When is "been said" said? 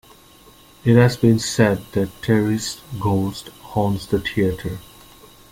1.15-1.83